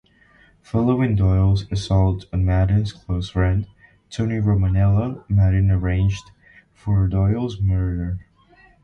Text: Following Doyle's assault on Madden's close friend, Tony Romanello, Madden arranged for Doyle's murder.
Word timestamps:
Following 0.63 1.15
Doyle's 1.15 1.71
assault 1.71 2.25
on 2.33 2.43
Madden's 2.43 2.91
close 2.91 3.29
friend, 3.29 3.67
Tony 4.09 4.37
Romanello, 4.41 5.23
Madden 5.29 5.69
arranged 5.69 6.31
for 6.73 7.07
Doyle's 7.07 7.61
murder. 7.61 8.17